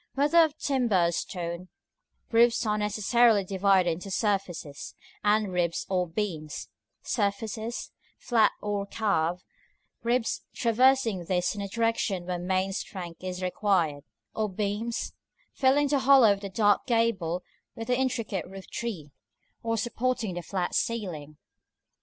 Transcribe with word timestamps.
Whether 0.15 0.39
of 0.39 0.57
timber 0.57 1.09
or 1.09 1.11
stone, 1.11 1.67
roofs 2.31 2.65
are 2.65 2.75
necessarily 2.79 3.43
divided 3.45 3.91
into 3.91 4.09
surfaces, 4.09 4.95
and 5.23 5.53
ribs 5.53 5.85
or 5.91 6.07
beams; 6.07 6.69
surfaces, 7.03 7.91
flat 8.17 8.51
or 8.63 8.87
carved; 8.87 9.43
ribs, 10.01 10.41
traversing 10.55 11.25
these 11.25 11.53
in 11.53 11.61
the 11.61 11.67
directions 11.67 12.25
where 12.27 12.39
main 12.39 12.73
strength 12.73 13.23
is 13.23 13.43
required; 13.43 14.03
or 14.33 14.49
beams, 14.49 15.13
filling 15.53 15.87
the 15.87 15.99
hollow 15.99 16.33
of 16.33 16.39
the 16.41 16.49
dark 16.49 16.87
gable 16.87 17.43
with 17.75 17.85
the 17.85 17.95
intricate 17.95 18.47
roof 18.47 18.65
tree, 18.71 19.11
or 19.61 19.77
supporting 19.77 20.33
the 20.33 20.41
flat 20.41 20.73
ceiling. 20.73 21.37